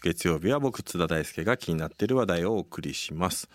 [0.00, 3.48] 月曜日は僕津田大輔が気になっている話題をお送りします。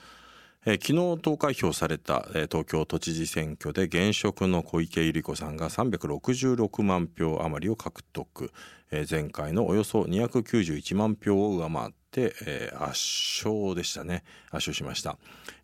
[0.65, 8.51] えー昨日投開票された、えー東京都知事選挙で現職の小池百合子さんが366万票余りを獲得、
[8.91, 12.99] えー前回のおよそ291万票を上回って、えー圧
[13.47, 14.25] 勝でしたね。
[14.47, 15.17] 圧勝しました、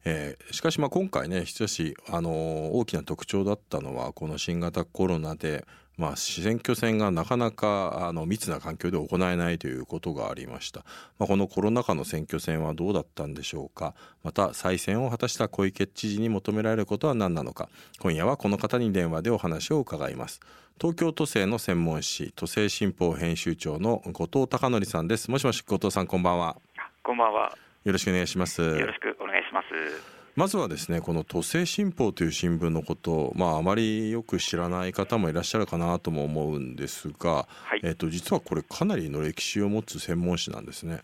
[0.05, 5.66] えーしかしまあ今回ねしかし、あのー大きな特徴だったのはこの新型コロナで
[5.98, 10.82] まあ、選挙戦がなかなかあの密な環境で行えないということがありました、
[11.19, 13.93] まあ、このコロナ禍の選挙戦はどうだったんでしょうか。
[14.24, 17.69] また再選を果たした小池知事に求められることは何なのか。
[18.00, 20.42] 今夜はこの方に電話でお話を伺います。
[20.79, 25.32] 東京都政の専門誌都政新報編集長の後藤孝則さんです。
[25.32, 26.57] もしもし後藤さんこんばんは。
[27.02, 27.57] こんばんは。
[27.86, 28.61] よろしくお願いします。
[28.61, 30.14] よろしくお願いします。
[30.36, 41.00] まずはですねこの都政新報という新聞のことをまああまりよく知らない方もいらっしゃるかなとも思うんですが、はいえっと実はこれかなりの歴史を持つ専門誌なんですね。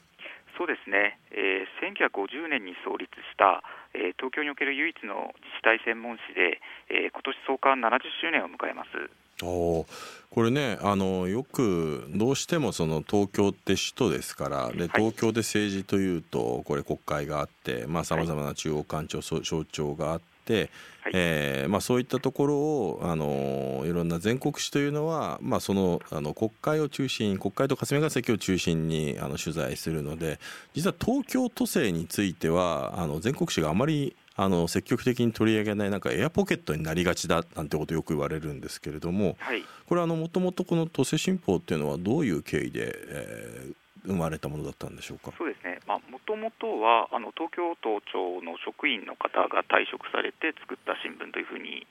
[0.58, 1.18] そうですね。
[1.32, 3.64] えー、1950年に創立した、
[3.96, 6.60] えー東京における唯一の自治体専門誌で、
[6.92, 9.10] えー今年創刊70周年を迎えます。
[9.44, 10.22] おー。
[10.32, 20.70] これねあのよくどうしてもその東京って首都ですからで東京で政治というとこれ国会があってさまざ、まな中央官庁省庁があって、
[21.02, 21.12] はい。
[21.14, 30.40] えーまあ、そういったところをあのいろんな全国紙というのは、まあ、そのあの国会を中心国会と霞が関を中心にあの取材するので
[30.74, 39.64] 実は東京都政についてはあの全国紙があまりあの積極的に取り上げないなんかエアポケットになりがちだなんてことをよく言われるんですけれどもはい。
[39.86, 45.32] これはもともとこの都政新報っていうのはどういう経緯で、えー生まれたものだったんでしょうか？
[45.38, 45.80] そうですね。
[45.86, 51.86] まあもともとはあの東京都庁の職員の方が退職されて作った新聞というふうに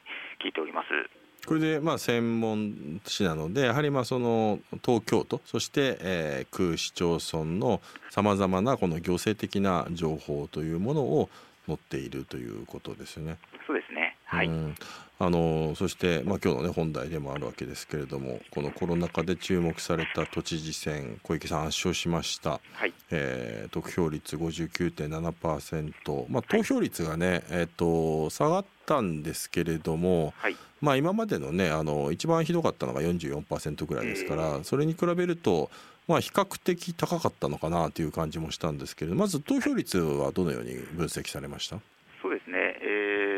[0.44, 1.46] 聞いております。
[1.46, 11.30] これでまあ専門誌なのでやはりまあその東京都そして、えー区市町村のさまざまなこの行政的な情報というものを
[11.70, 13.38] 載っているということですよね。
[13.66, 14.16] そうですね。
[14.24, 14.46] はい。
[14.46, 14.74] うん
[15.22, 22.94] あのそして、まあ、今日の、ね、本題でもあるわけですけれどもこのコロナ禍で注目された都知事選小池さん圧勝しました、はい。
[23.10, 30.56] えー得票率59.7%、まあ、投票率がね、えー、と下がったんですけれども、はい。
[30.80, 35.70] まあ、今までのねあの一番ひどかったのが44%ぐらいですから、それに比べると、
[36.08, 41.76] まあ、比較的高かったのかなという感じもしたんですけれどまず投票率はどのように分析されました？
[42.22, 43.30] そうですね、えー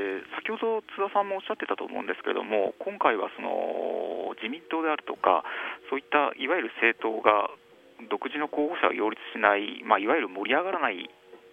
[0.42, 5.44] 先ほど津田さんもおっしゃってたと思うんですけれども、今回はその自民党であるとか、
[5.86, 7.46] そういったいわゆる政党が
[8.10, 11.06] 独自の候補者を擁立しない、まあ、いわゆる盛り上がらない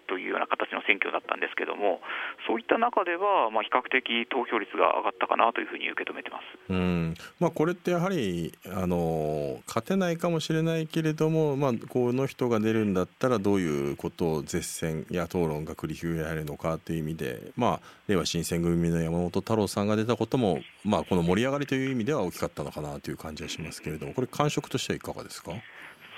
[0.10, 2.02] というような形の選挙だったんですけども、
[2.48, 6.44] そういった中では、まあ、比較的投票率が上がったかなというふうに受け止めてます。
[6.70, 25.52] うんまあ、これってやはりあの勝てないかもしれないけれども、まあ、この人が出るんだったらどういうことを絶戦や討論が繰り広げられるのかという意味で、まあ、令和新選組の山本太郎さんが出たことも、まあ、この盛り上がりという意味では大きかったのかなという感じはしますけれどもこれ感触としてはいかがですか？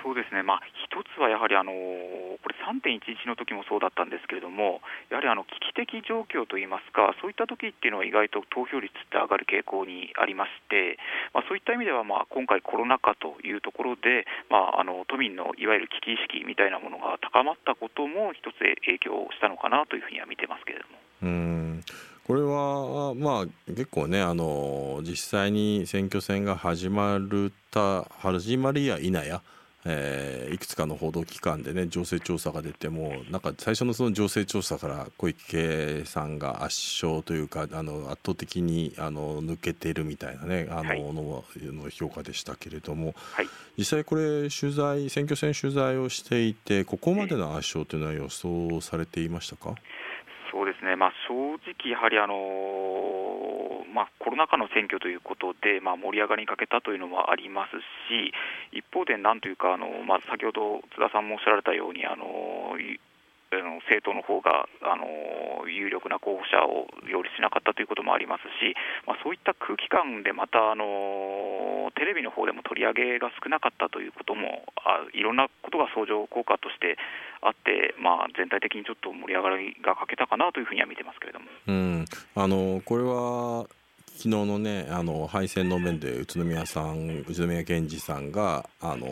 [0.03, 10.97] そうですね、まあ、一つはやはり、あのこれ、3.11の時もそうだったんですけれども、やはりあの危機的状況といいますか、そういった時っていうのは、意外と投票率って上がる傾向にありまして、
[11.34, 20.97] まあ、そういった意味では、まあ、今回、コロナ禍というところで、まあ、あの都民のいわゆる危機意識みたいなものが高まったことも、一つ影響したのかなというふうには見てますけれども。
[21.22, 21.81] うん
[22.31, 29.41] これはまあ結構ねあの実際に選挙戦が始まるた始まるや否や、
[29.85, 41.01] えーいくつかの報道機関でね情勢調査が出てもなんか最初のその情勢調査から小池さんが圧勝というかあの圧倒的にあの抜けてるみたいなねあの,、はい。
[41.01, 43.47] のの評価でしたけれどもはい。
[43.77, 49.75] 実際これ取材選挙戦取材をしていてここまでの圧勝というのは予想されていましたか？
[50.51, 52.33] そうですね、まあ、正直、やはりあの
[53.94, 57.78] まあ、コロナ禍の選挙ということで、まあ、盛り上がりに欠けたというのもあります
[58.09, 58.32] し、
[58.72, 62.99] 一方で、なんというか、あのまあ、先ほど津田さんもおっしゃられたように、あのい
[63.52, 68.72] あの政党の方があの有力な候補者を擁立しなかったということもありますし、
[69.05, 76.96] まあ、そういった空気感で、またあのテレビの方でも取り上げが少なかったということも、あいろんなことが相乗効果として
[77.44, 81.52] あって、まあ、全体的にちょっと盛り上がりが欠けたかなというふうには見てますけれども。
[81.67, 82.05] うん、
[82.35, 83.67] あのこれは
[84.17, 89.08] 昨日のねあの敗戦の面で宇都宮さん宇都宮健児さんがあの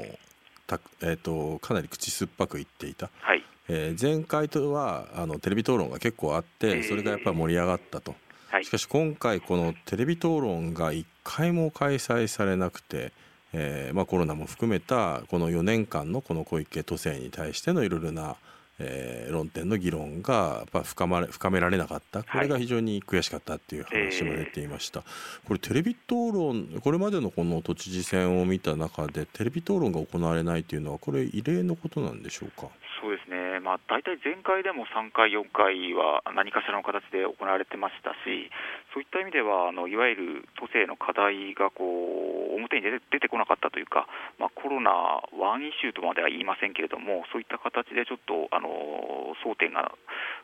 [0.67, 3.43] た、えー、とかなり口酸っぱく言っていた、はい。
[3.67, 8.15] えー前回とはあのテレビ討論が結構あってそれがやっぱり盛り上がったと、
[8.49, 8.65] はい。
[8.65, 13.11] しかし今回このテレビ討論が1回も開催されなくて、
[13.53, 18.35] えーまあ、コロナも含めたこの4年間のこの小池都政に対してのいろいろな
[18.79, 22.23] えー、論点の議論がやっぱ深まれ深められなかった。
[22.23, 32.69] これが非常に悔しかったっていう話も出ていました、はいえー、これテレビ討論これまでのこの都知事選を見た中でテレビ討論が行われないというのはこれ異例のことなんでしょうか？
[33.01, 38.51] そうですね、まあ、大体前回でも3回、4回は何かしらの形で行われてましたし、
[38.93, 41.83] そういった意味では、あのいわゆる都政の課題がこ
[42.51, 44.07] う表に出て出てこなかったというか、
[44.37, 44.91] まあ、コロナ
[45.37, 49.91] ワンイシューとまでは言いませんけれども、そういった形でちょっとあの争点が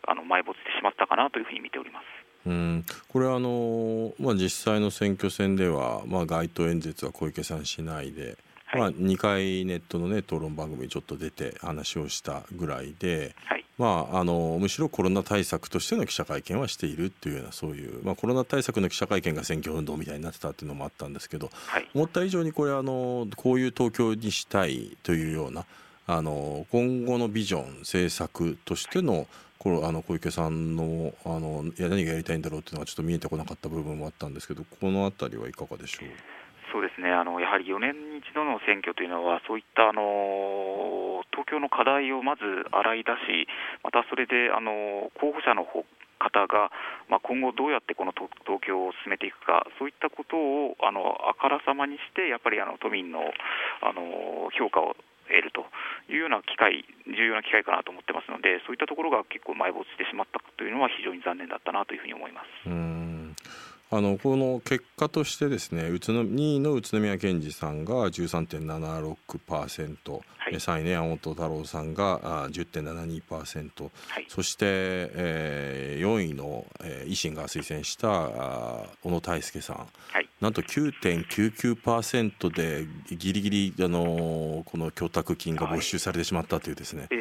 [0.07, 2.25] あの埋没してしまったかなというふうに見ております。
[2.45, 8.37] うんこれはあの、まあ、実際の選挙戦では、まあ、街頭演説は小池さんしないで、
[8.79, 25.65] はい、まあ、2回ネットの、ね、討論番組にちょっと出て話をしたぐらいで、はい、まあ、あのむしろコロナ対策としての記者会見はしているっていうようなそういう、まあ、コロナ対策の記者会見が選挙運動みたいになってたっていうのもあったんですけど、はい、思った以上にこれあのこういう東京にしたいというような
[26.07, 36.34] あの今後のビジョン政策としてのこのあの小池さんのあのいや何がやりたいんだろうっていうのがちょっと見えてこなかった部分もあったんですけどこの辺りはいかがでしょう？
[36.75, 43.47] そうですねあのやはり4年に一度の選挙というのは、そういったあの東京の課題をまず洗い出し、
[43.79, 45.87] またそれであの候補者の方
[46.51, 46.75] が、
[47.07, 48.27] まあ、今後どうやってこの東
[48.59, 53.23] 京を進めていくか、そういったことをあのあからさまにして、やっぱりあの都民の
[53.79, 54.99] あの評価を
[55.31, 55.71] 得ると
[56.11, 63.04] いうような機会、重要な機会かなと思ってますので、そういったところが結構埋没してしまったというのは非常に残念だったなというふうに思います。
[63.95, 70.19] うんあのこの結果としてですね宇都2位の宇都宮健児さんが13.76%、は
[70.49, 73.89] い、3位の山本太郎さんが10.72%、は
[74.19, 78.09] い、そして、えー、4位の、えー、維新が推薦した
[79.01, 79.85] 小野泰輔さん、は
[80.19, 87.15] い、なんと9.99%でギリギリ、あのー、この供託金が没収されてしまったというですね、は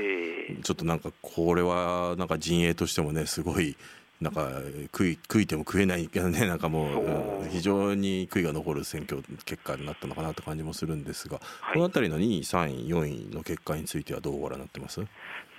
[0.58, 3.76] い、ちょっとなんかこれはなんか陣営としてもねすごい
[4.24, 4.48] なんか
[4.92, 15.04] 食い食いても食えないけどね なんかもう非常に悔いが残る選挙結果になったのかなという感じもするんですが、はい、この辺りの2位、3位、4位の結果についてはどうご覧になってます？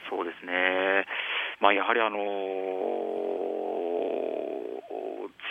[0.09, 1.05] そうですね、
[1.59, 2.17] まあ、やはりあの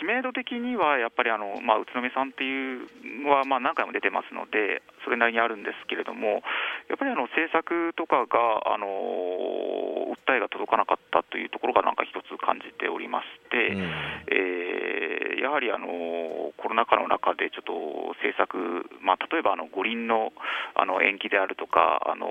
[0.01, 2.89] 知名度的にはやっぱりあの、まあ、宇都宮さんっていう
[3.23, 6.43] のはまあ何回も出てますので、それなりにあるんですけれども、
[6.89, 8.87] やっぱりあの政策とかがあの
[10.25, 13.85] 訴えが届かなかったというところがなんか一つ感じておりまして、うん、
[14.33, 15.87] えー、やはりあの
[16.57, 20.33] コロナ禍の中でちょっと政策、まあ、例えばあの五輪の
[20.75, 22.27] あの延期であるとか、あの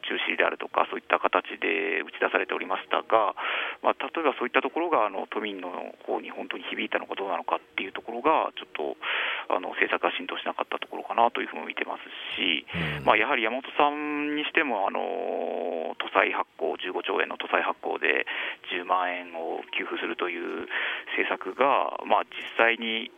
[0.00, 3.36] 中止であるとか、そういった形で打ち出されておりましたが、
[3.84, 5.68] まあ、例えばそういったところがあの都民の
[6.08, 8.96] 方に本当に響いたのかどうなのかっていうところが、ちょっと
[9.52, 12.08] あの政策が浸透しなかったところかなというふうに見てます
[12.40, 12.64] し、
[12.98, 15.71] うん、まあ、やはり山本さんにしても、あの都
[16.14, 18.26] 債発行、15兆円の都債発行で
[18.72, 20.68] 10万円を給付するという
[21.16, 23.10] 政策が、まあ、実際に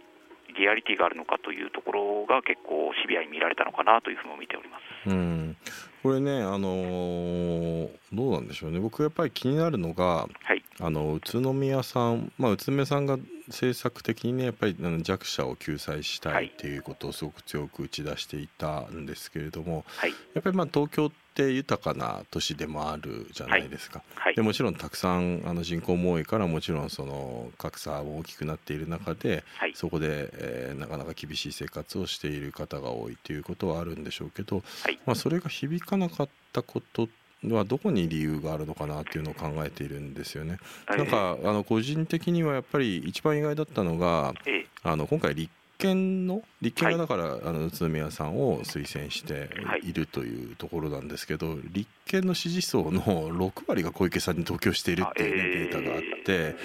[0.56, 5.11] リアリティがあるのかというところが結構シビアに見られたのかなというふうに見ております。
[5.11, 5.56] うん。
[6.02, 13.18] これね、あのー、どうなんでしょうね、僕やっぱり気になるのが、はい、あの宇都宮さん、まあ、宇都宮さんが
[13.48, 24.02] 政策的にね、やっぱり弱者を救済したいっていうことをすごく強く打ち出していたんですけれども、はい、やっぱりまあ東京って豊かな都市でもあるじゃないですか。
[24.14, 37.08] はい、でもちろんたくさんあの人口も多いからもちろんその格差も大きくなっている中で、はい、そこで、えー、なかなか厳しい生活をしている方が多いということはあるんでしょうけど、はい、まあ、それが響かなかったこと
[37.53, 40.58] はどこに理由があるのかなっていうのを考えているんですよね。
[40.89, 44.34] なんかあの個人的にはやっぱり一番意外だったのが、
[44.82, 49.50] あの今回立憲の立憲がだから、はい、あの宇都宮さんを推薦して
[49.82, 53.02] いるというところなんですけど、立憲の支持層の
[53.50, 56.56] 6割が小池さんに投票しているっていう、ね、データがあって、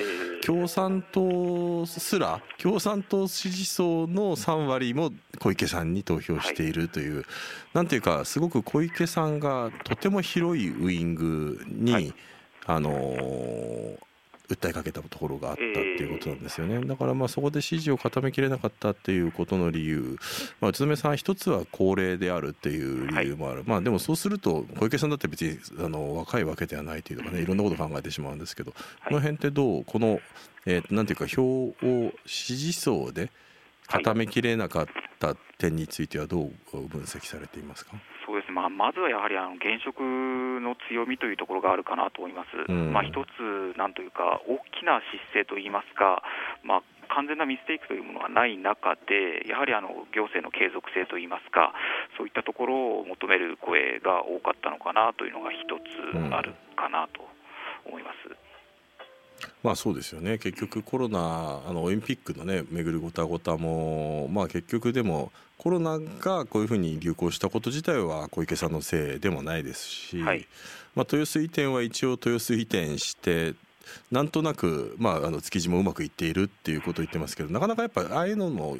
[0.46, 7.26] 共産党すら共産党支持層の3割も小池さんに投票しているという、はい、
[7.74, 12.14] なんていうかすごく小池さんがとても広いウイングに、はい、
[12.66, 14.09] あのー
[14.50, 20.18] 訴えかけたところがあったっていうことなんですよね、だからまあそこで支持を固めきれなかったっていうことの理由、
[20.60, 28.78] まあ、宇都宮さん、一つは高齢であるっていう理由もある、はい、まあ、でもそうすると、小池さんだって別にあの若いわけではないというかね、いろんなこと考えてしまうんですけど、こ
[29.12, 30.20] の辺ってどう、この、
[30.66, 31.76] えー、なんていうか、票を
[32.26, 33.32] 支持層で
[33.88, 34.88] 固めきれなかっ
[35.20, 36.52] た点については、どう
[36.88, 37.92] 分析されていますか？
[38.30, 40.06] そうですまあ、まずはやはりあの現職
[40.62, 46.22] の強みというところがあるかなと思います、うん、まあ、一つ、なんというか、大きな失勢といいますか、
[46.62, 51.74] まあ、完全なミステイクというものがない中で、やはりあの行政の継続性といいますか、
[52.22, 55.90] そういったところを求める声が多かったのかなというのが一つ
[56.30, 57.26] あるかなと
[57.90, 58.30] 思います。
[58.30, 58.49] うん
[59.64, 60.38] まあそうですよね。
[60.38, 70.48] 結局コロナあのオリンピックのね巡るごたごたもまあ結局でもコロナがこういうふうに流行したこと自体は小池さんのせいでもないですし、はい、
[70.96, 73.56] まあ、豊洲移転は一応豊洲移転して
[74.12, 78.78] なんとなく、まあ、あの築地もうまくいっているっていうことを言ってますけどなかなかやっぱああいうのも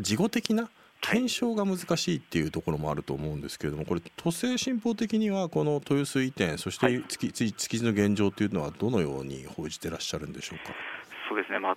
[0.00, 0.70] 事後的な
[1.00, 10.74] 検証が難しいっていうところもあると思うんですけれどもこれ都政新報的にはこの豊洲移転そして築地の現状というのはどのように報じてらっしゃるんでしょうか？
[11.28, 11.76] そうですね、まあ、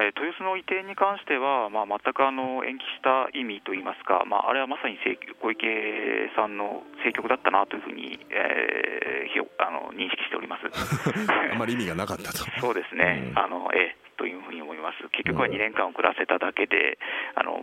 [0.00, 10.66] え豊洲の移転に関しては、まあ、全くあの延期した意味といいますか、まあ、あれはまさに小池さんの政局だったなというふうに、えー、あの認識しております。
[10.70, 12.42] あまり意味がなかったと。
[12.58, 16.98] そうですね、うん、あのえというふうに思います、結局は2年間遅らせただけで、
[17.34, 17.60] あの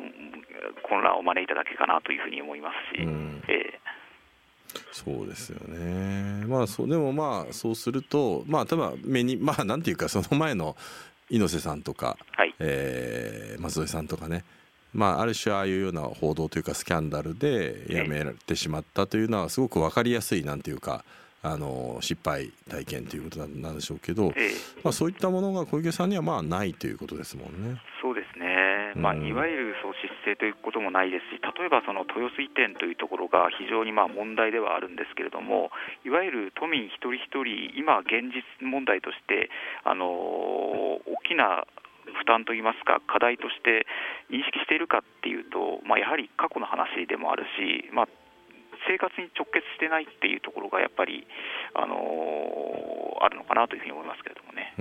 [0.83, 3.03] 混乱を招いただけかなというふうに思いますし。
[3.03, 3.91] うん、えー
[4.93, 6.45] そうですよね。
[6.45, 10.75] まあそうでもまあそうするとまあただ目にまあなんていうかその前の
[11.31, 14.43] 猪瀬さんとか、はい、えー、松添さんとかね、
[14.93, 21.03] まあ、ある種ああいうような報道というかスキャンダルでやめられてしまったというのはすごく分かりやすいなんていうか
[21.43, 24.31] あの失敗体験ということなんでしょうけど、
[24.83, 27.81] まあ、そういったものが小池さんにはまあないということですもんね。
[28.01, 28.20] そうです
[28.95, 35.71] ね、まあ、いわゆるそう失勢ということもないですし、例えばその豊洲移転というところが非常にまあ問題ではあるんですけれども、
[36.05, 39.49] いわゆる都民一人一人、今、現実問題として、
[39.83, 41.65] あの大きな
[42.17, 43.87] 負担といいますか、課題として
[44.29, 48.07] 認識しているかっていうと、まあ、やはり過去の話でもあるし、まあ、
[48.87, 51.27] 生活に直結してないっていうところがやっぱり、
[51.75, 54.73] あのー、あるのかなというふうに思いますけれどもね。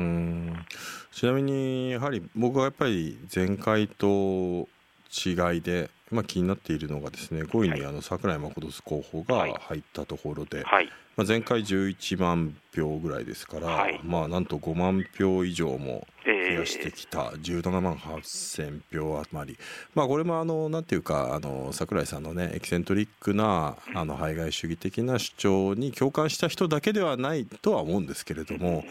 [1.13, 4.69] うんちなみにやはり僕はやっぱり前回と
[5.11, 19.59] 違いで、まあ、気になっているのがですね5位にあの櫻井誠候補が入ったところで、はい、まあ、前回11万票ぐらいですから、はい、まあ、なんと5万票以上も増やしてきた17万8000票余り、
[19.95, 28.85] まあ、これもあのなんていうかあの櫻井さんのねエキセントリックなあの排外主義的な主張に共感した人だけではないとは思うんですけれども。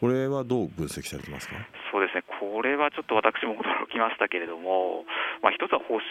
[0.00, 1.54] これはどう分析されてますか？
[1.92, 5.04] そうですね、これはちょっと私も驚きましたけれども、
[5.42, 6.04] まあ、一つは保守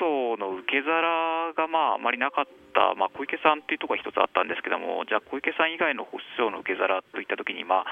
[0.00, 7.86] 層の受け皿がまああまりなかった、まあ、小池さんというところが一つあったんですけども、じゃあ、小池さん以外の保守層の受け皿といったときに、まあ、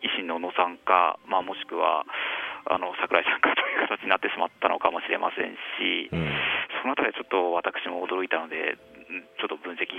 [0.00, 2.06] 維新の小野さんか、まあ、もしくは
[2.64, 6.30] あの櫻井さんか という形になってしまったのかもしれませんし、うん、
[6.80, 8.78] そのあたりはちょっと私も驚いたので、
[9.38, 9.90] ちょっと分析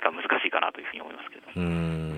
[0.00, 2.17] が難しいかなというふうに思いますけど。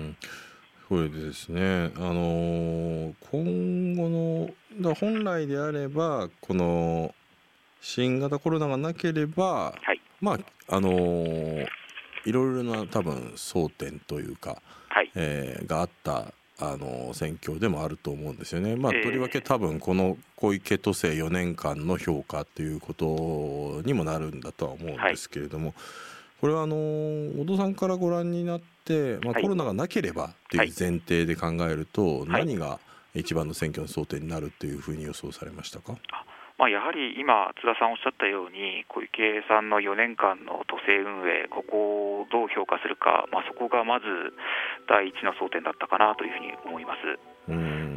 [0.91, 4.49] うんこれでですね、あのー、今後の
[4.81, 7.15] だ本来であればこの
[7.79, 11.65] 新型コロナがなければ、はい、まああのー、
[12.25, 18.75] いろいろな多分争点というか、はい、えー、があったあの選挙でもあると思うんですよね。
[18.75, 25.75] まあ、とりわけ多分この小池都政4年間の評価ということにもなるんだとは思うんですけれども、はい
[26.41, 32.79] これはあの小戸さんからご覧になって、まあ、コロナがなければっていう前提で考えると、何が
[33.13, 35.93] 一番の選挙の争点になるっていうふうに予想されましたか？
[36.57, 44.05] まあ、やはり今、津田さんおっしゃったように、小池さんの4年間の都政運営、ここをどう評価するか、まあ、そこがまず
[44.87, 46.99] 第一の争点だったかなというふうに思います。
[47.49, 47.90] うん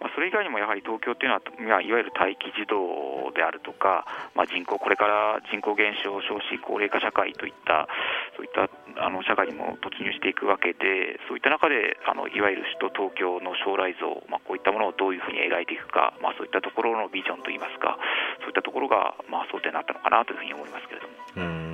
[0.00, 7.88] まあ、それ以外にもやはり東京というのは、まあ、いわゆる待機児童であるとか、まあ、人口、これから人口減少、少子高齢化社会といった、
[8.36, 8.68] そういった
[9.04, 17.98] あの社会にも突入していくわけで、そういった中で、あのいわゆる首都東京の将来像、まあ、こういったものをどういうふうに描いていくか、まあ、そういったところのビジョンといいますか、
[18.40, 21.14] そういったところが、まあ、争点になったのかなというふうに思いますけれども。
[21.36, 21.70] うん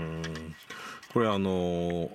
[1.16, 2.10] これあの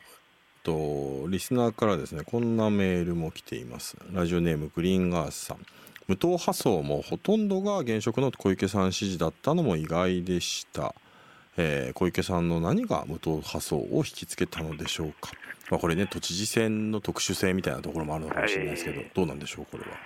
[0.63, 3.97] とリスナーからですねこんなメールも来ています。
[4.11, 5.57] ラジオネームグリーンガースさん。
[6.07, 10.93] 無党派層もほとんどが現職の小池さん支持だったのも意外でした、
[11.55, 15.31] えー、小池さんの何が無党派層を引きつけたのでしょうか、
[15.69, 19.97] まあ、これね都知事選の特殊性みたいなところもあるのかもしれないですけど、どうなんでしょうこれは。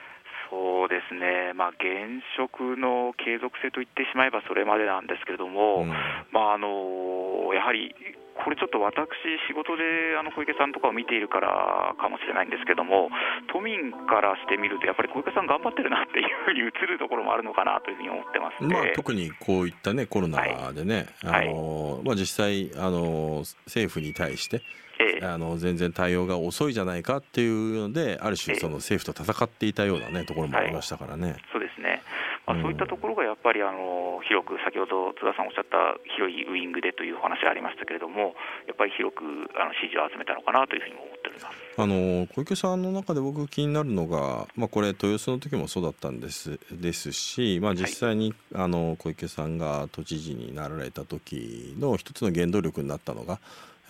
[0.52, 7.96] そうですね、まあ、現職の継続性と言ってしまえばそれまでなんですけれども、うん、まあ、あのやはり
[8.44, 9.08] これちょっと私、
[9.48, 13.10] 仕事であの小池さんとかを見ているからかもしれないんですけども、
[13.52, 24.62] 都民からしてみると、やっぱり小池さん、頑張ってるなっていうふうに映るところもあるのかなというふうに思ってますまあ、特にこういったね、コロナでね、はい、あのまあ、実際あの、政府に対して、
[25.00, 31.32] ええ、あの全然対応が遅いじゃないかっていうので、ある種、その政府と戦っていたような、ね、ところもありましたからね。
[31.32, 32.02] はい、そうですね
[32.46, 38.38] まあ、そういったところがやっぱりあの広く、先ほど津田さんおっしゃった広いウイングでというお話がありましたけれども、
[38.70, 39.24] やっぱり広く
[39.58, 41.58] あの支持を集めたのかなというふうに思っております。
[41.78, 53.40] あの小池さんの中で僕、気になるのが、まあ、これ、豊洲の時もそうだったんですですし、まあ、実際に、はい、あの小池さんが都知事になられた時の一つの原動力になったのが、や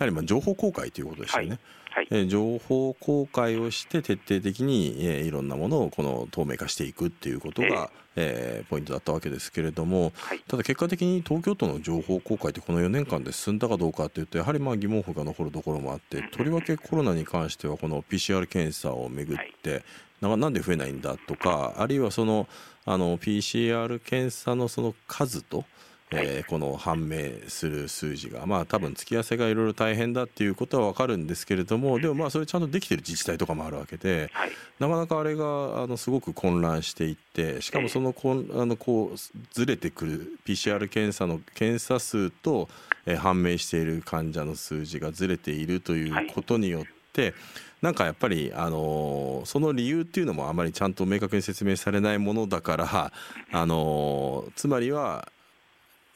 [0.00, 1.58] はりまあ情報公開ということでしたよね。
[1.90, 19.84] はい、えー、情報公開をして徹底的に、えー、いろんなものをこの透明化していくっていうことが、えー、えー、ポイントだったわけですけれども、はい、ただ結果的に東京都の情報公開ってこの4年間で進んだかどうかというとやはりまあ疑問符が残るところもあってとりわけコロナに関してはこの PCR 検査をめぐって、
[20.22, 22.48] はい、なんで増えないんだとかあるいはその
[22.86, 25.64] あの PCR 検査のその数と
[26.12, 34.30] えー、この判明する数字が、まあ多分付き合わせがいろいろ大変だっていうことは分かるんですけれども、でもまあそれちゃんとできてる自治体とかもあるわけで、
[34.78, 39.18] なかなかあれがあのすごく混乱していって、しかもそのこんあのこう
[39.52, 42.68] ずれてくる PCR 検査の検査数と、
[43.04, 47.34] えー、判明している患者の数字がずれているということによって、
[47.82, 53.12] なんかやっぱり、あのその理由っていうのもあまりちゃんと明確に説明されないものだから、
[53.52, 55.28] あのつまりは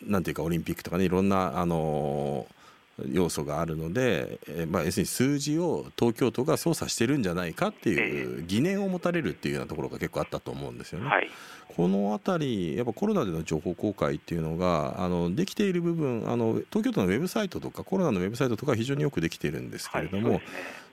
[0.02, 2.47] なんていうかオリンピックとかねいろんなあの
[3.09, 11.07] 要素があるので、えまあ、要するに数字を東京都が操作してるんじゃないかっていう疑念を持たれるっていうようなところが結構あったと思うんですよね。
[11.07, 11.30] はい、
[11.69, 20.42] この辺りやっぱコロナでの情報公開っていうのがあのできている部分あの東京都のウェブサイトとかコロナのウェブサイトとか非常によくできているんですけれども、はい、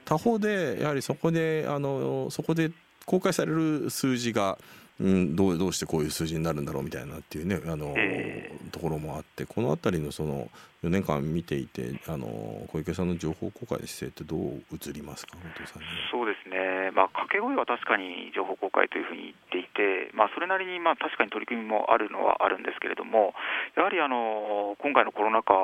[0.04, 2.70] 他方でやはりそこであのそこで
[3.04, 4.58] 公開される数字が
[5.00, 10.50] うん、どうどうしてこういう数字になるんだろうみたいなっていうねあの、えー、ところもあってこの辺りのその
[10.84, 12.26] 4年間見ていてあの
[12.70, 15.34] 小池さんの情報公開の姿勢ってどう映りますか？
[15.42, 23.34] 本藤さん、そうですね、まあ、掛け声は確かに情報公開というふうに言っていて、まあ、それなりにまあ確かに取り組みもあるのはあるんですけれども
[23.74, 25.54] やはりあの今回のコロナ禍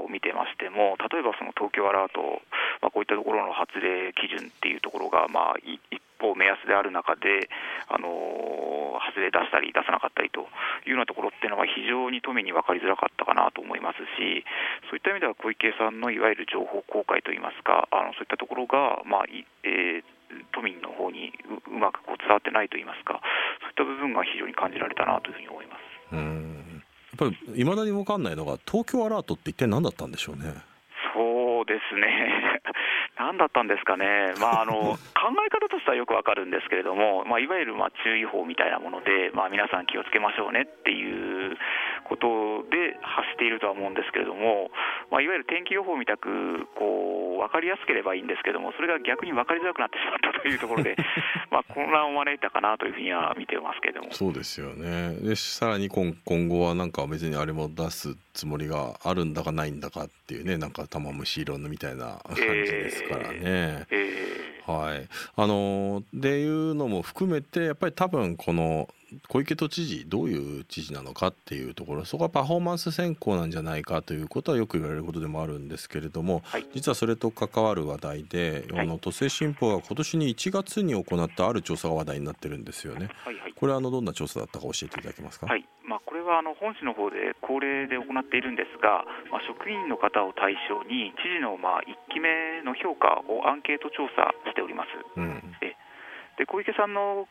[0.00, 2.40] を見てましても例えばその東京アラート、
[2.80, 5.60] まあ、こういったところの発令基準っていうところがまあ
[6.24, 7.52] 一方目安である中で、
[7.88, 8.08] あの
[9.04, 10.48] 外れ出したり出さなかったりと
[10.88, 14.40] いうようなところっていうのは非常に都民に分かりづらかったかなと思いますし、
[14.88, 20.04] そういった意味では小池さんのいわゆる情報公開といいますか、あのそういったところが、まあえー、
[20.56, 21.36] 都民の方に
[21.68, 23.20] うまくこう伝わってないといいますか、
[23.60, 26.16] そういった部分が非常に感じられたなというふうに思います。
[26.16, 26.82] うん
[27.14, 30.52] やっぱりいまだに分かんないのが、東京アラートって一体何だったんでしょうね。
[31.14, 32.60] そうですね
[33.16, 41.56] 何だったんですかね、まあ、あの考え方はよくわかるんですけれども、まあ、いわゆるまあ注意報みたいなもので、まあ、皆さん気をつけましょうねっていう
[42.04, 44.70] ことで発しているとは思うんですけれども、
[45.10, 50.96] まあ、いわゆる天気予報みたくこう分かりやすければいいんですけれども、それが逆に分かりづらくなってしまったというところで、
[51.50, 54.12] まあ混乱を招いたかなというふうには見てますけれども。
[54.12, 63.38] そうですよねでさらに今今後はなんか別にあれも出すつもりがあるんだかないんだかっていうね、なんか玉虫色のみたいな感じですからね。
[63.42, 64.33] えーえー、
[64.66, 68.88] はい、あのっていうのも含めてやっぱり多分この
[69.28, 83.08] 小池都知事どういう知事なのかっていうところそこはパフォーマンス選考なんじゃないかということはよく言われることでもあるんですけれども、はい、実はそれと関わる話題で、はい、あの都政新報が今年に1月に行ったある調査が話題になってるんですよね。
[83.24, 85.46] はいはい、これはあのどんな調査だったか教えていただけますか？
[85.46, 85.64] はい。
[85.86, 94.88] まあ、はあの本市の方で恒例で行っているんですが、まあ、職員の方を対象に知事のまあ1期目の評価をアンケート調査しております。
[95.16, 95.40] うん、
[96.38, 97.28] で小池さんの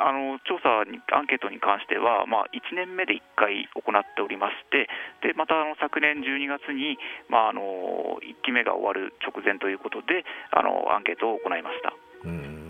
[0.00, 4.88] あの調査に、アンケートに関しては、まあ、1年目で1回行っておりまして、
[5.22, 11.94] でまたあの昨年12月に、まあ、あの1期目が終わる直前ということで、あのアンケートを行いました。
[12.24, 12.67] うん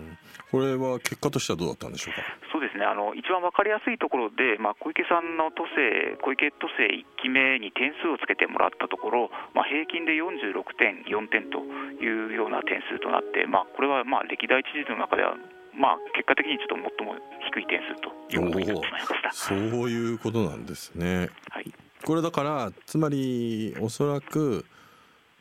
[0.51, 2.25] これは結果としてはどうだったんでしょうか？
[2.51, 2.85] そうですね。
[2.85, 11.61] あの一番分かりやすいところで、まあ、小池さんの都政、小池都政1期目に点数をつけてもらったところ、まあ、平均で46.4点と
[12.01, 15.37] いうような点数となって、まあ、これはまあ歴代知事の中では
[15.71, 17.15] まあ、結果的にちょっと最も
[17.53, 19.31] 低い点数ということになってしまいました。
[19.31, 21.29] そういうことなんですね。
[21.51, 21.71] はい、
[22.03, 24.65] これだからつまりおそらく、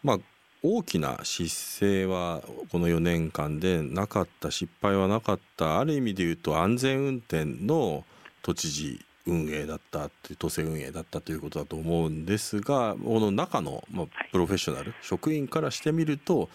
[0.05, 0.19] まあ、
[0.63, 2.43] 大きな失勢は
[2.73, 8.05] この4年間でなかった失敗はなかったある意味で言うと安全運転の
[8.43, 16.49] 都知事運営だった都政運営だったということだと思うんですがこの中の、まあ、プロフェッショナル、職員からしてみると、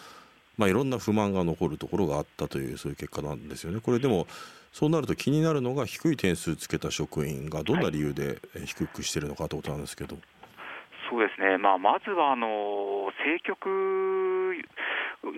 [0.58, 3.80] まあ、いろんな不満が残るところがあったというそういう結果なんですよね。
[3.80, 4.26] これでも
[4.72, 10.18] そうなると気になるのが低い点数つけた職員がどんな理由で低くしてるのかということなんですけど。
[11.14, 13.70] そうですね、まあ、まずはあの政局、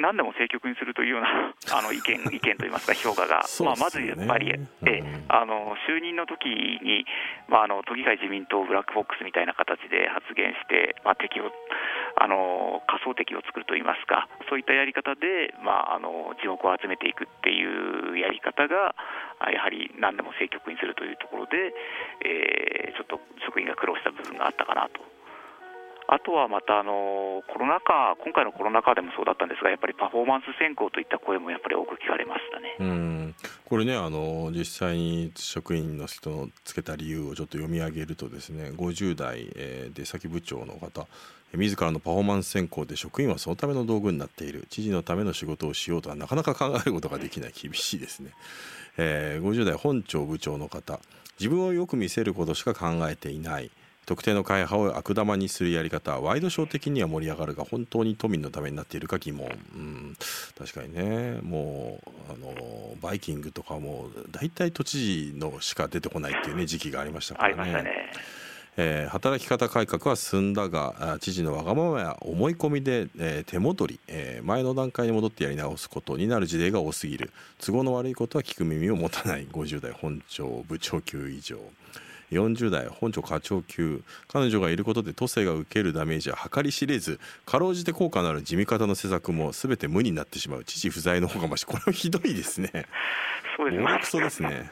[0.01, 4.57] 何でも政局にするというような あの意見 意見といいますか、評価が、ね、まあ、まずやっぱり、
[4.89, 7.05] えあの就任の時に、
[7.49, 11.53] まあ、あの都議会自民党ブラックボックスみたいな形で発言して、まあ、敵を
[12.17, 18.95] あの仮想敵を作るといいますか、そういったやり方で、まあ、あの地獄を集めていくっていうやり方が、
[19.53, 21.75] やはり何でも政局にするというところで、
[22.25, 25.16] えー、ちょっと職員が苦労した部分があったかなと。
[26.09, 41.09] あとはまたあのコロナ禍、今回のコロナ禍でもそうだったんですが、やっぱりパフォーマンス選考といった声もやっぱり多く聞かれましたねうんこれねあの、実際に職員の人のつけた理由をちょっと読み上げると、ですね50代、えー、出先部長の方、
[41.55, 48.31] 自らのパフォーマンス選考で職員はそのための道具になっている、知事のための仕事をしようとはなかなか考えることができない、厳しいですね。
[48.97, 51.01] えー、50代本庁部長の方、
[51.41, 53.71] 自分をよく見せることしか考えていない。
[54.07, 60.17] 特定の会派を悪玉にするやり方はワイドショー的には盛り上がるが本当に都民のためになっているか疑問、うん、
[60.57, 61.41] 確かにね。
[61.43, 67.73] もうあのバイキングとかも大体都知事のしか出てこないっていうね時期がありましたからね。
[67.73, 67.91] ね。
[68.79, 77.31] えー、働き方改革は進んだが知事のわがままや思い込みで、えー、手戻り、えー、前の段階に戻ってやり直すことになる事例が多すぎる。
[77.59, 79.47] 都合の悪いことは聞く耳を持たない。
[79.49, 81.59] 50代本庁部長級以上。
[82.31, 92.87] 40代本庁課長級彼女がいることで都政が受けるダメージは計り知れずかろうじて効果のある地味方の施策も全て無になってしまう知事不在の方がましこれはひどいですね。
[93.57, 93.99] そうですね。
[94.01, 94.71] クソですね。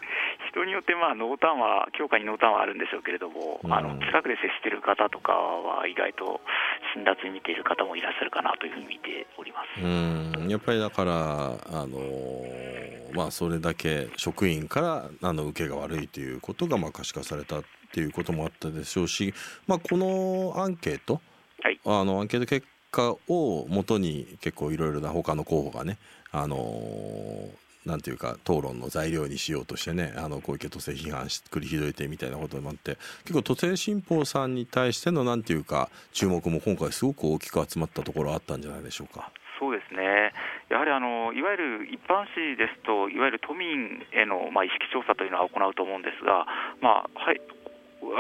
[0.55, 6.41] 人によってまあ濃淡は強化に濃淡はあるんでしょうけれども、うん、あの近くで接している方とかは意外と
[6.95, 9.83] 辛辣に見ている方もいらっしゃるかなというふうに見ております。
[9.83, 10.49] うん。
[10.49, 11.99] やっぱりだからあの
[13.13, 17.63] まあそれだけ職員からあの受けが悪いということがまあ可視化されたっ
[17.93, 19.35] ていうこともあったでしょうし、
[19.67, 21.21] まあこのアンケート、
[21.63, 25.99] はい、あのアンケート結果をもとに結構いろいろな他の候補がね
[26.31, 26.57] あの
[27.87, 39.31] なんていうか討論の材料にしようとしてねあの小池都政批判し繰り広げてみたいなこともあって結構都政新報さんに対してのなんていうか注目も今回すごく大きく集まったところあったんじゃないでしょうか。
[39.61, 40.33] そうですね
[40.69, 46.47] やはりあのいわゆる一般紙ですと、いわゆる都民への、まあ、意識調査というのは行うと思うんですが、
[46.81, 47.41] まあはい、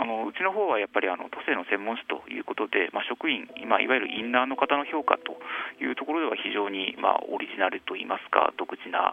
[0.00, 5.36] あのうちの方はやっぱりあの都政の専門誌ということで、まあ、職員、まあ、いわゆるインナーの方の評価と
[5.82, 9.12] いうところでは非常に、まあ、オリジナルといいますか、独自な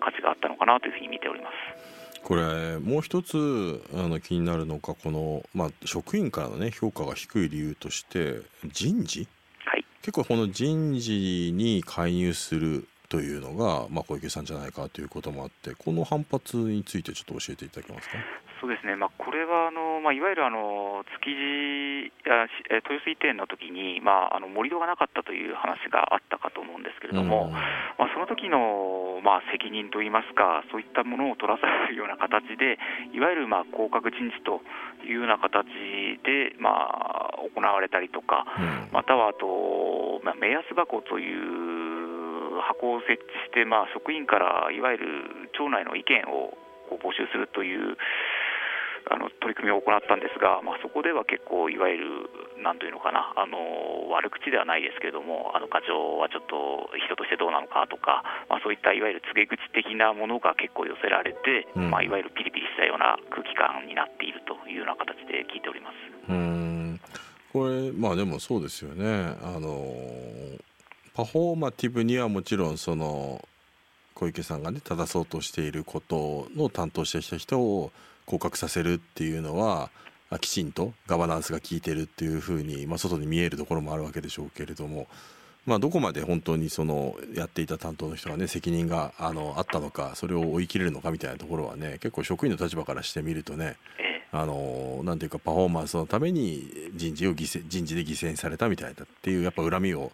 [0.00, 2.00] 価値があったのかなというふうに見ております。
[2.22, 9.26] これもう一つあの気になるのかこの、まあ、職員からの、ね、評価が低い理由として人事、
[9.64, 18.14] はい、結構この人事に介入するというのが、まあ、小池さんじゃないかということもあってこの反発についてちょっと教えていただけますか？
[18.60, 22.44] そうですね、まあ、これはあの、まあ、いわゆるあの築地や
[22.84, 27.48] 豊洲移転の時に、まあ、あの盛り土がなかったという話があったかと思うんですけれども、
[27.96, 32.76] まあ、その時の、まあ、責任といいますか、そういったものを取らされるような形で、
[33.16, 34.60] いわゆる、まあ、降格人事と
[35.08, 35.64] いうような形
[36.20, 38.44] で、まあ、行われたりとか、
[38.92, 46.60] またはあと、まあ、目安箱という箱を設置して、まあ、職員からいわゆる町内の意見を
[46.98, 47.96] 募集するという
[49.08, 66.32] あの取り組みを行ったんですが、まあ、そこでは結構、いわゆるなんというのかな、あの悪口ではないですけれども、あの課長はちょっと人としてどうなのかとか、まあ、そういったいわゆる告げ口的なものが結構寄せられて、うん、まあ、いわゆるピリピリしたような空気感になっているというような形で聞いております。
[66.32, 67.00] うん。
[67.52, 69.34] これ、まあ、でもそうですよね。
[69.42, 69.94] あの
[71.14, 73.42] パフォーマティブにはもちろんその
[74.14, 77.90] 小池さんがね正そうとしていることの担当してきた人を
[78.30, 79.90] 降格させるっていうのは
[80.40, 85.08] きちんとガバナンスが効いてるっていうふうに、まあ、外に見えるところもあるわけでしょうけれども、
[85.66, 93.76] まあ、どこまで本当にそのやっていた担当の人がね責任があのあったのかそれを追い切れるのかみたいなところはね結構職員の立場からしてみるとね
[94.30, 100.12] あのなんていうかパフォーマンスのために人事を犠牲人事で犠牲にされたみたいだっていうやっぱ恨みを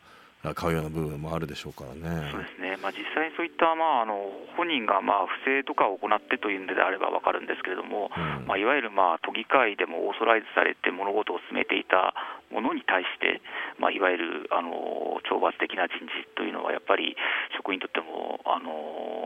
[0.54, 2.30] 買うような部分もあるでしょうからね。
[2.30, 12.14] そうですね、まあ、実際にそういった、まあ、あの本人がまあ不正とかを行ってというのであれば分かるんですけれども、うん、まあ、いわゆるまあ都議会でもオーソライズされて物事を進めていた、
[12.50, 13.42] ものに対して、
[13.78, 17.16] まあ、いわゆるあの懲罰的な人事というのは、やっぱり
[17.56, 18.70] 職員にとってもあの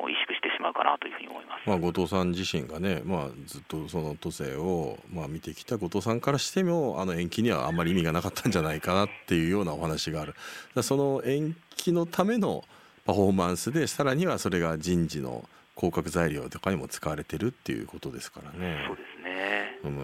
[0.09, 10.35] 萎縮してしまうかなというふうに思います、まあ、後藤さん自身がね、まあ、ずっとその都政を、まあ、見てきた後藤さんからしても、あの延期にはあんまり意味がなかったんじゃないかなっていうようなお話がある。
[10.83, 12.65] その延期のための
[13.05, 18.85] パフォーマンスでさらにはそれが人事の降格材料とかにも使われてるっていうことですからね。
[18.87, 19.70] そうですね。
[19.83, 20.03] うん、な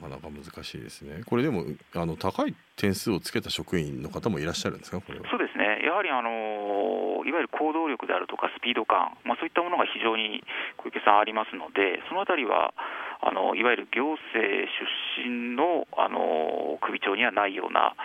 [0.00, 1.22] かなか難しいですね。
[1.26, 5.00] これでもあの高い点数をつけた職員の方もいらっしゃるんですか？
[5.00, 5.28] これは。
[5.30, 5.82] そうですね。
[5.84, 10.44] やはりあのいわゆる行動力であるとかスピード感、まあそういったものが非常に
[10.76, 12.72] 小池さんありますので、そのあたりは
[13.20, 17.96] あのいわゆる行政出身のあの首長にはないような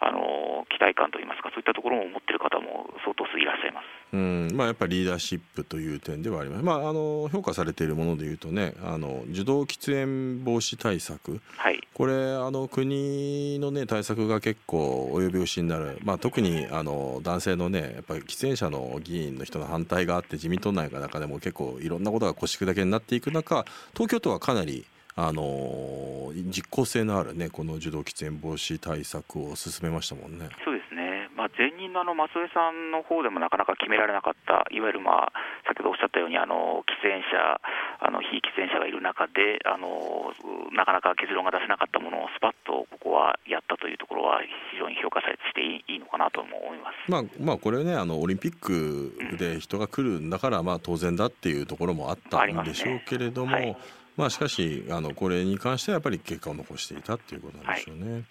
[0.00, 3.98] あの期待感といいますか、そういったところも持っている方も相当数いらっしゃいます。
[4.12, 4.48] うん。
[4.54, 24.86] まあ、やっぱりリーダーシップという点ではあります、まあ、あの評価されているものでいうとねあの受動喫煙防止対策、はい、これあの国の、ね、対策が結構及び腰になる、まあ、特にあの男性のねやっぱり喫煙者の議員の人の反対があって自民党内の中でも結構いろんなことが腰砕けになっていく中東京都はかなり
[25.18, 30.46] あの実効性のあるねこの受動喫煙防止対策を進めましたもんね。
[30.64, 31.26] そうですね。
[31.34, 35.32] まあ、前任のあの松江さんの方でもなかなか決められなかった、いわゆる、まあ、
[35.66, 37.58] 先ほどおっしゃったように、あの喫煙者、
[37.98, 40.34] あの非喫煙者がいる中であの、
[40.74, 53.54] なかなか結論が出せなかったものをスパッとここはやったというところは、非常に評価されていいのかなと思います、まあまあ、これねあの、オリンピックで人が来るんだから、まあ、当然だっていうところもあったんでしょうけれども。
[53.54, 53.76] はい
[54.18, 58.12] まあ、しかしあのこれに関してはやっぱり結果を残していたっていうことなんでしょうね。
[58.12, 58.24] はい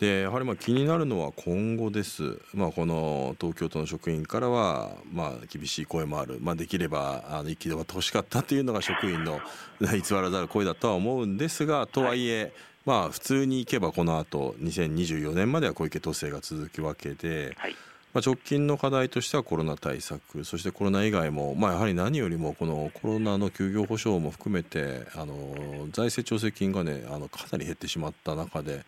[0.00, 9.38] でやはりまあ気になるのは今後です、まあ、この東京都の職員からはまあ厳しい声もある、まあ、できればあの一気ではってほしかったというのが職員の
[9.80, 12.52] 偽らざる声だとは思うんですがとはいえ、
[12.84, 17.54] まあ、普通にいけばこのあと2024年までは小池都政が続くわけで。
[17.56, 17.76] はい
[18.14, 25.54] まあ、直近の課題としてはコロナ対策そしてコロナ以外も、まあ、やはり何よりもこのコロナの休業保障も含めてあの
[25.92, 28.84] 財政調整金がねあのかなり減ってしまった中で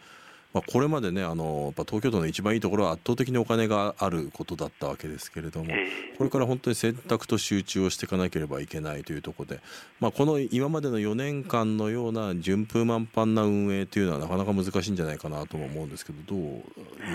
[0.55, 5.75] まあ、これまでねあのやっぱ東京都の一番いいところは圧倒的にお金があることだったわけですけれども
[6.17, 9.61] これから本当に選択と集中をしていかなければいけないというところで、
[9.99, 16.63] まあ、この今までの4年間のような順風満帆な運営というのはなかなか難しいんじゃないかなとも思うんですけどどういう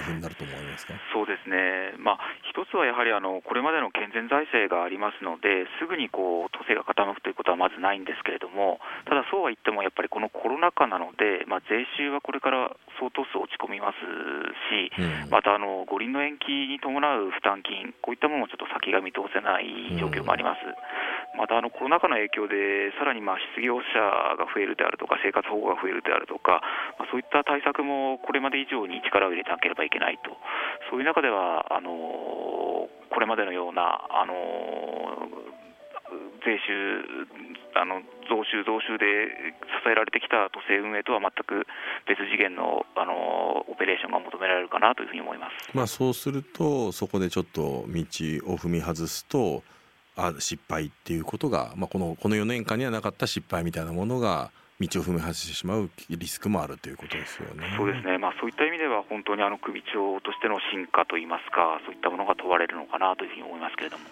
[0.06, 0.94] ふうになると思いますか？
[1.14, 1.56] そうですね、
[1.98, 2.20] まあ、
[2.60, 14.04] 一つはやはりあのこれまでの健全財政がありますのですぐにこう都政が傾くということはまずないんですけれどもただそうは言ってもやっぱりこのコロナ禍なので、まあ、税収はこれから相当数落ち込みます
[14.68, 14.92] し、
[15.32, 20.62] またあの五輪の延期に伴う負担金、こういったものもちょっと先が見通せない状況もあります。
[21.40, 26.60] またあのコロナ禍の影響で、さらにまあ失業者が増えるであるとか、生活保護が増えるであるとか、
[27.00, 30.36] まあ、そういった対策もこれまで以上に力を入れなければいけないと、
[30.92, 31.96] そういう中では、あの
[33.10, 34.34] これまでのような、あの
[36.46, 37.30] 税収
[37.76, 39.06] あの増収増収で
[39.84, 41.68] 支えられてきた都政運営とは全く
[42.08, 49.64] 別次元のあのオペレーションが求められるかなというふうに思います、まあ、そうするとそこでちょっと道を踏み外すと
[50.16, 57.74] あ失敗っていうことが、まあ、このこの4年間にはなかった失敗みたいなものが道を踏み外してしまうリスクもあるということですよね。
[57.76, 58.18] そうですね。
[58.18, 64.06] まあそういった意味では本当にあの首長としての進化といいますか、そういったものが問われるのかなというふうに思いますけれども。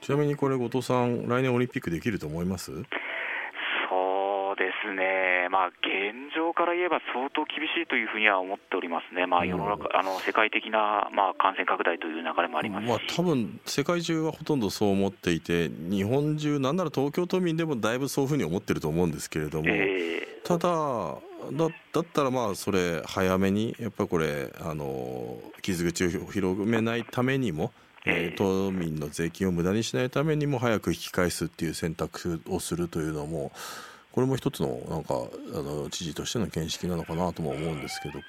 [0.00, 2.72] ちなみにこれ後藤さん来年オリンピックできると思います？
[4.80, 21.18] ですね、まあ、現状から言えば相当厳しいというふうには思っておりますね、まあ、世の中、あの世界的な、まあ、感染拡大という流れもありますし、まあ、多分世界中はほとんどそう思っていて、日本中、なんなら東京都民でもだいぶそういうふうに思ってると思うんですけれども、えー、ただ、
[21.52, 27.72] だだったらまあそれ早めにやっぱりこれあの傷口を広めないためにも
[28.06, 33.52] えー、島民の税金を無駄にしないためにも早く引き返すっていう選択をするというのも
[34.12, 38.20] これも一つのなんかあの知事としての見識なのかなとも思うんですけど。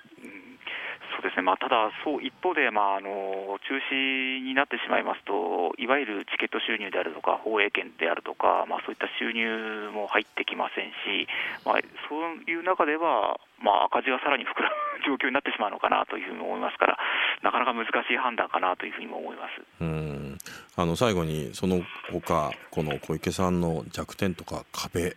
[1.12, 1.44] そうですね。
[1.44, 11.30] まあ、ただ、そう一方で、まあ、あの中止になってしまいますと、いわゆるチケット収入であるとか、放映権であるとか、まあ、そういった収入も入ってきませんし、
[11.66, 16.98] まあ、そういう中では、まあ、赤字がさらに膨らむ状況になってしまうのかなというふうに思いますから、
[17.44, 19.62] なかなか難しい判断かなというふうにも思います。
[19.82, 20.38] うん。
[20.76, 25.16] あの最後に、その他この小池さんの弱点とか壁、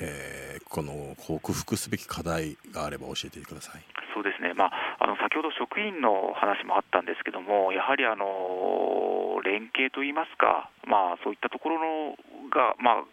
[0.00, 3.82] えー、この克服すべき課題があれば教えてください。
[4.14, 12.16] そうですね、まあ、あの先ほど職員の話もあったんですけども、やはりあの連携といいますか、まあ、そういったところの
[12.50, 13.04] が、まあ、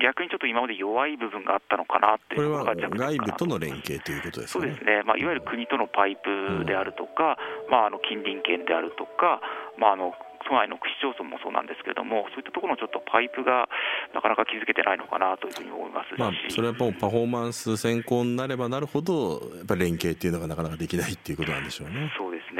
[0.00, 9.44] 逆にちょっと今まで弱い部分があったのかなっていうこれは外部との連携ということですか、ね、そうですね、まあ、いわゆる国とのパイプであるとか、うん、まあ、あの近隣県であるとか、
[9.76, 10.16] まあ、あの
[10.50, 13.70] 都内の区市町村もそうなんですけれども、そういったところのちょっとパイプが
[14.10, 22.10] なかなか築けてないのかなというふうに思いますし、まあ、それはもうパフォーマンス先行になればなるほど、やっぱり連携っていうのがなかなかできないっていうことなんでしょうね。
[22.18, 22.59] そうですね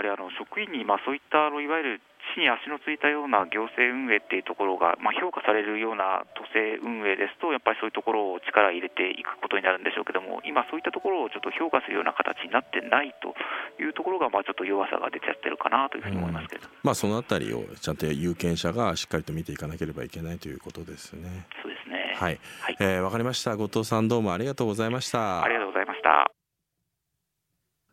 [0.00, 2.00] はりあの職員にまあそういったあのいわゆる
[2.34, 13.34] 地に足のついたような行政運営っていうところが、まあ、評価されるような都政運営ですと、やっぱりそういうところを力入れていくことになるんでしょうけども、今、そういったところをちょっと評価するような形になってないと
[13.82, 21.48] いうところが、まあ、ちょっと弱さが出ちゃってるかなというふうに思いますけど、うん、まあ、そのあたりをちゃんと有権者がしっかりと見ていかなければいけないということですね。
[21.62, 22.14] そうですね。
[22.16, 23.56] はい、はい、えー、わかりました。
[23.56, 25.42] 後藤さんどうもありがとうございました。
[25.42, 26.39] ありがとうございました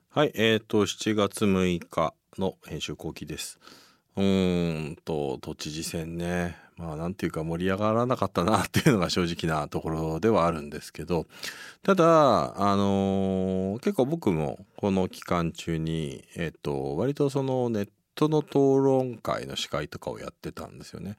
[0.10, 3.60] はいえーと7月6日の編集後期です。
[4.16, 6.56] うーんと都知事選ね。
[6.78, 11.28] まあなんていうか盛り上がらなかったなっていうのが正直なところではあるんですけど。
[11.84, 21.18] ただあのー、結構僕もこの期間中にえっと割とそのネットの討論会の司会とかをやってたんですよね。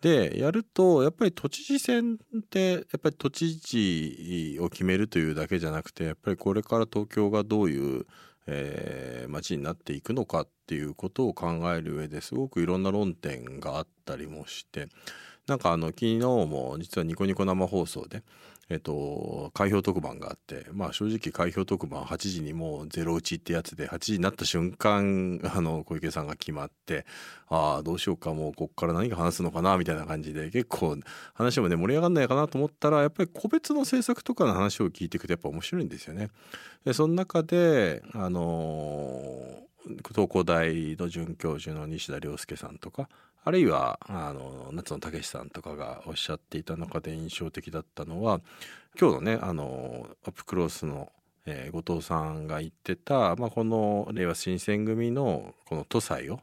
[0.00, 8.06] でやるとやっぱり都知事選ってやっぱり都知事を決めるというだけじゃなくてやっぱりこれから東京がどういう
[8.50, 14.88] えー、街になっていくのかっていうことを考える上ですごくいろんな論点があったりもして
[15.46, 18.22] なんかあの昨日も実はニコニコ生放送で
[18.70, 27.06] えっと、開票特番があって、まあ正直開票特番8時にもうゼロ打ちってやつで、8時になった瞬間、 あの、小池さんが決まって、
[27.48, 30.98] ああ、どうしようか、もうこっから何か話すのかな、みたいな感じで、結構
[31.32, 36.28] 話もね、盛り上がんないかなと思ったら、やっぱり個別の政策とかの話を聞いていくとやっぱ面白いんですよね。
[36.84, 39.66] で、その中で、あの
[40.08, 43.08] 東工大の准教授の西田亮介さんとか
[43.44, 48.40] あるいはあの夏野武さんとかがおっしゃっていた中で印象的だったのは
[49.00, 51.10] 今日のねあのアップクロースの、
[51.46, 56.40] えー、後藤さんが言ってた、まあ、この令和新選組のこの都債を、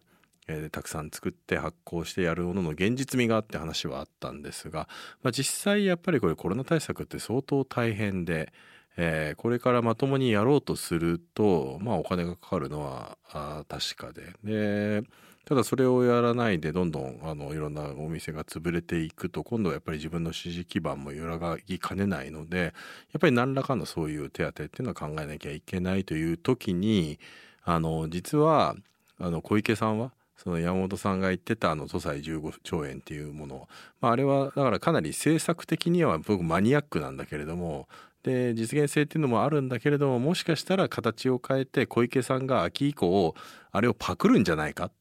[0.47, 4.87] えー、たくさん作って発行してやるものの現実味があって話はあったんですが、
[5.21, 8.51] まあ、実際やっぱりこれコロナ対策って相当大変で。
[8.97, 15.03] えー、これからまともにやろうとすると、まあ、お金がかかるのはあ確かでで
[15.45, 22.69] ただそれをやらないでどんどんあのいろんなお店が潰れていくと今度はやっぱり自分の支持基盤も揺らぎかねないのでや
[23.17, 27.19] っぱり何らかのそういう手当っていうのは考えなきゃいけないという時に
[27.63, 28.75] あの実は
[29.19, 33.67] あの小池さんはその山本さんが言ってたあの都債15兆円っていうもの、
[34.01, 37.87] まあ、あれはだからかなり政策的には僕マニアックなんだけれども
[38.23, 43.33] で実現性っていうのもあるんだけれどももしかしたら形を変えて小池さんが秋以降
[43.71, 44.91] あれをパクるんじゃないかっ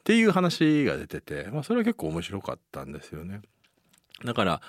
[0.00, 3.42] っていう話が出てて、まあ、それは結構面白かったんですよね。
[4.24, 4.60] だから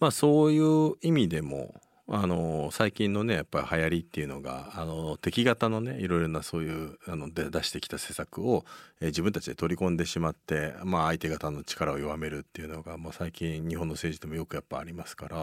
[0.00, 1.74] まあそういう意味でも
[2.10, 8.64] あの最近のねやっぱり流行りっていうのがあの敵型のねいろいろなそういうあの出してきた施策を、
[9.00, 15.36] えー、自分たちで取り込んでしまって、まあ、相手方の力を弱めるっていうのが、まあ、最近日本の政治でもよくやっぱありますから、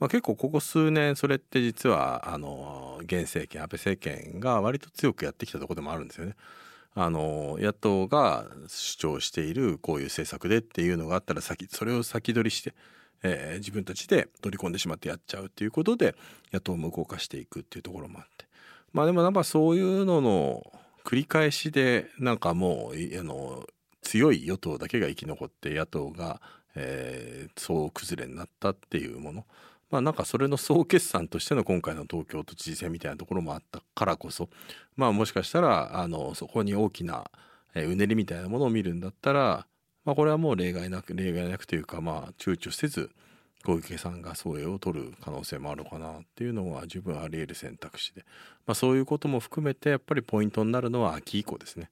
[0.00, 6.34] まあ、結構ここ数年それって実はあの現政権安倍政権が割と強くやってきたところでもあるんですよね。
[6.94, 12.74] あの野党が主張しているこういう政策でっていうのがあったら先それを先取りして、
[13.22, 16.14] えー、自分たちで取り込んでしまってやっちゃうっていうことで
[16.52, 18.46] 野党も動かしていくっていうところもあって。
[18.92, 20.62] まあでもなんかそういうのの
[21.04, 23.66] 繰り返しでなんかもうあの
[24.02, 26.40] 強い与党だけが生き残って野党が、
[26.76, 29.46] えー、総崩れになったっていうもの。
[29.94, 34.48] まあなんかそれの総決算としての今回の東京都知事選みたいなところもあったからこそ
[34.96, 37.30] まあもしかしたらあのそこに大きな
[37.76, 39.68] うねりみたいなものを見るんだったら、
[40.04, 43.12] まあ、これはもう例外なく例外なくというかまあ躊躇せず
[43.64, 48.24] 小池さんが総営を取る可能性もあるかなっていうのは十分あり得る選択肢で、
[48.66, 51.88] まあ、そういうことも含めてやっぱりポイントになるのは秋以降ですね。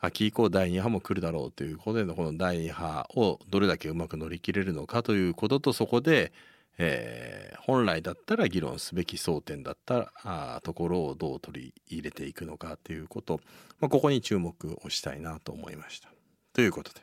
[0.00, 6.32] 秋以降第2波も来るだろうということでのこの第2波をどれだけうまく乗り切れるのかということとそこで
[6.78, 13.40] えー、本来だったら議論すべき争点だったあところをどう取り入れていくのかということ、
[13.80, 16.08] まあ、ここに注目をしたいなと思いました。
[16.52, 17.00] ということで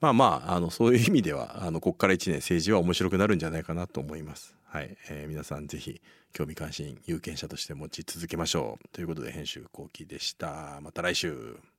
[0.00, 4.54] まあまああのそういう意味ではあのここから1年政治は面白くなるんじゃないかなと思います。
[4.64, 6.00] はい、えー、皆さんぜひ
[6.32, 10.80] 興味関心有権者として持ち続けましょうということで編集後期でした。
[10.82, 11.71] また来週。